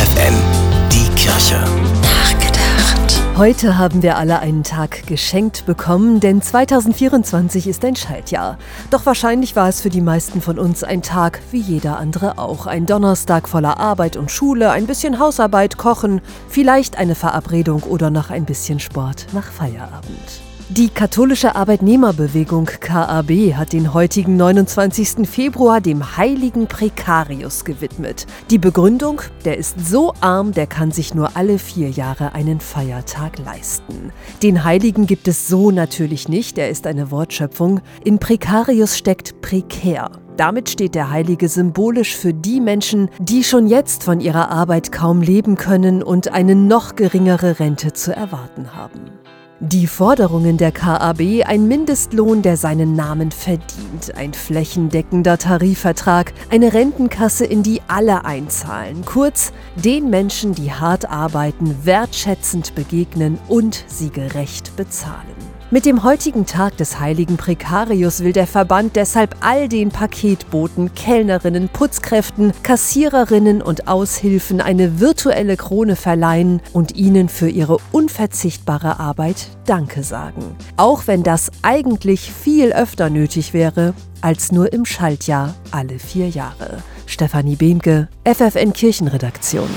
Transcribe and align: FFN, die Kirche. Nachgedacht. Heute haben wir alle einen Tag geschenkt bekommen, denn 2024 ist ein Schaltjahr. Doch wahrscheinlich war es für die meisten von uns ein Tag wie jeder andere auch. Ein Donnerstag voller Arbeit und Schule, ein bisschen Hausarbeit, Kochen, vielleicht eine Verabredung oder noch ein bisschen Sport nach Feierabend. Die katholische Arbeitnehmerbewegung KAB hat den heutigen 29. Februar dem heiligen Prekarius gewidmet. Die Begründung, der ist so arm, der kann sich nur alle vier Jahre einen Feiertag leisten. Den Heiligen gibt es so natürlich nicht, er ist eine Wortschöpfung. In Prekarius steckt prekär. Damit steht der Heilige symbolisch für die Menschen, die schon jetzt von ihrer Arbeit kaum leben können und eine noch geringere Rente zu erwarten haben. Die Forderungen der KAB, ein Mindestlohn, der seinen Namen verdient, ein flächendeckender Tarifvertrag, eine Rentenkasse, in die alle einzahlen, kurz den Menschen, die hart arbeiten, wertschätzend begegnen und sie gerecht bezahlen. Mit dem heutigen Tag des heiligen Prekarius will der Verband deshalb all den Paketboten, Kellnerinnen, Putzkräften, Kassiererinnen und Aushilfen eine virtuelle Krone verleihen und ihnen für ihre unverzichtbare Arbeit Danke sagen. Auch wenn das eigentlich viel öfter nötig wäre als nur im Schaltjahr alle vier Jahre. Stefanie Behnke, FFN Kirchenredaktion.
FFN, 0.00 0.34
die 0.90 1.14
Kirche. 1.14 1.62
Nachgedacht. 2.00 3.20
Heute 3.36 3.76
haben 3.76 4.02
wir 4.02 4.16
alle 4.16 4.38
einen 4.38 4.62
Tag 4.62 5.06
geschenkt 5.06 5.66
bekommen, 5.66 6.20
denn 6.20 6.40
2024 6.40 7.66
ist 7.66 7.84
ein 7.84 7.96
Schaltjahr. 7.96 8.56
Doch 8.90 9.04
wahrscheinlich 9.04 9.56
war 9.56 9.68
es 9.68 9.82
für 9.82 9.90
die 9.90 10.00
meisten 10.00 10.40
von 10.40 10.58
uns 10.58 10.84
ein 10.84 11.02
Tag 11.02 11.42
wie 11.50 11.60
jeder 11.60 11.98
andere 11.98 12.38
auch. 12.38 12.66
Ein 12.66 12.86
Donnerstag 12.86 13.46
voller 13.46 13.78
Arbeit 13.78 14.16
und 14.16 14.30
Schule, 14.30 14.70
ein 14.70 14.86
bisschen 14.86 15.18
Hausarbeit, 15.18 15.76
Kochen, 15.76 16.22
vielleicht 16.48 16.96
eine 16.96 17.14
Verabredung 17.14 17.82
oder 17.82 18.08
noch 18.08 18.30
ein 18.30 18.46
bisschen 18.46 18.80
Sport 18.80 19.26
nach 19.34 19.52
Feierabend. 19.52 20.49
Die 20.72 20.88
katholische 20.88 21.56
Arbeitnehmerbewegung 21.56 22.66
KAB 22.66 23.54
hat 23.54 23.72
den 23.72 23.92
heutigen 23.92 24.36
29. 24.36 25.28
Februar 25.28 25.80
dem 25.80 26.16
heiligen 26.16 26.68
Prekarius 26.68 27.64
gewidmet. 27.64 28.28
Die 28.50 28.58
Begründung, 28.58 29.20
der 29.44 29.58
ist 29.58 29.84
so 29.84 30.14
arm, 30.20 30.52
der 30.52 30.68
kann 30.68 30.92
sich 30.92 31.12
nur 31.12 31.36
alle 31.36 31.58
vier 31.58 31.90
Jahre 31.90 32.34
einen 32.34 32.60
Feiertag 32.60 33.40
leisten. 33.40 34.12
Den 34.44 34.62
Heiligen 34.62 35.08
gibt 35.08 35.26
es 35.26 35.48
so 35.48 35.72
natürlich 35.72 36.28
nicht, 36.28 36.56
er 36.56 36.70
ist 36.70 36.86
eine 36.86 37.10
Wortschöpfung. 37.10 37.80
In 38.04 38.20
Prekarius 38.20 38.96
steckt 38.96 39.40
prekär. 39.42 40.12
Damit 40.36 40.70
steht 40.70 40.94
der 40.94 41.10
Heilige 41.10 41.48
symbolisch 41.48 42.14
für 42.14 42.32
die 42.32 42.60
Menschen, 42.60 43.10
die 43.18 43.42
schon 43.42 43.66
jetzt 43.66 44.04
von 44.04 44.20
ihrer 44.20 44.52
Arbeit 44.52 44.92
kaum 44.92 45.20
leben 45.20 45.56
können 45.56 46.00
und 46.00 46.28
eine 46.28 46.54
noch 46.54 46.94
geringere 46.94 47.58
Rente 47.58 47.92
zu 47.92 48.14
erwarten 48.14 48.76
haben. 48.76 49.10
Die 49.62 49.86
Forderungen 49.86 50.56
der 50.56 50.72
KAB, 50.72 51.44
ein 51.44 51.68
Mindestlohn, 51.68 52.40
der 52.40 52.56
seinen 52.56 52.96
Namen 52.96 53.30
verdient, 53.30 54.16
ein 54.16 54.32
flächendeckender 54.32 55.36
Tarifvertrag, 55.36 56.32
eine 56.48 56.72
Rentenkasse, 56.72 57.44
in 57.44 57.62
die 57.62 57.82
alle 57.86 58.24
einzahlen, 58.24 59.04
kurz 59.04 59.52
den 59.76 60.08
Menschen, 60.08 60.54
die 60.54 60.72
hart 60.72 61.10
arbeiten, 61.10 61.84
wertschätzend 61.84 62.74
begegnen 62.74 63.38
und 63.48 63.84
sie 63.86 64.08
gerecht 64.08 64.74
bezahlen. 64.76 65.49
Mit 65.72 65.86
dem 65.86 66.02
heutigen 66.02 66.46
Tag 66.46 66.76
des 66.78 66.98
heiligen 66.98 67.36
Prekarius 67.36 68.24
will 68.24 68.32
der 68.32 68.48
Verband 68.48 68.96
deshalb 68.96 69.36
all 69.38 69.68
den 69.68 69.90
Paketboten, 69.90 70.96
Kellnerinnen, 70.96 71.68
Putzkräften, 71.68 72.52
Kassiererinnen 72.64 73.62
und 73.62 73.86
Aushilfen 73.86 74.60
eine 74.60 74.98
virtuelle 74.98 75.56
Krone 75.56 75.94
verleihen 75.94 76.60
und 76.72 76.96
ihnen 76.96 77.28
für 77.28 77.48
ihre 77.48 77.76
unverzichtbare 77.92 78.98
Arbeit 78.98 79.46
Danke 79.64 80.02
sagen. 80.02 80.56
Auch 80.76 81.06
wenn 81.06 81.22
das 81.22 81.52
eigentlich 81.62 82.32
viel 82.32 82.72
öfter 82.72 83.08
nötig 83.08 83.54
wäre 83.54 83.94
als 84.22 84.50
nur 84.50 84.72
im 84.72 84.84
Schaltjahr 84.84 85.54
alle 85.70 86.00
vier 86.00 86.28
Jahre. 86.28 86.78
Stefanie 87.06 87.54
Behnke, 87.54 88.08
FFN 88.24 88.72
Kirchenredaktion. 88.72 89.70